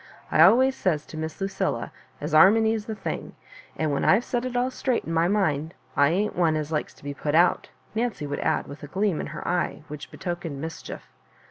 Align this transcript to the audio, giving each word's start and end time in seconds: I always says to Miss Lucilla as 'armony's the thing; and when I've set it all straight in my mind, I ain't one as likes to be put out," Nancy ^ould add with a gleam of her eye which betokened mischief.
I 0.31 0.41
always 0.41 0.75
says 0.75 1.05
to 1.05 1.15
Miss 1.17 1.39
Lucilla 1.39 1.91
as 2.19 2.33
'armony's 2.33 2.85
the 2.87 2.95
thing; 2.95 3.35
and 3.75 3.91
when 3.91 4.03
I've 4.03 4.23
set 4.25 4.45
it 4.45 4.57
all 4.57 4.71
straight 4.71 5.03
in 5.05 5.13
my 5.13 5.27
mind, 5.27 5.75
I 5.95 6.09
ain't 6.09 6.35
one 6.35 6.55
as 6.55 6.71
likes 6.71 6.95
to 6.95 7.03
be 7.03 7.13
put 7.13 7.35
out," 7.35 7.69
Nancy 7.93 8.25
^ould 8.25 8.39
add 8.39 8.65
with 8.65 8.81
a 8.81 8.87
gleam 8.87 9.21
of 9.21 9.27
her 9.27 9.47
eye 9.47 9.83
which 9.89 10.09
betokened 10.09 10.59
mischief. 10.59 11.03